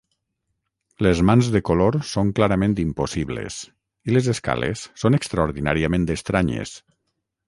Les 1.07 1.19
mans 1.29 1.49
de 1.55 1.59
color 1.67 1.97
són 2.11 2.31
clarament 2.39 2.73
impossibles, 2.83 3.59
i 4.11 4.15
les 4.15 4.31
escales 4.35 4.87
són 5.03 5.19
extraordinàriament 5.19 6.09
estranyes. 6.15 6.75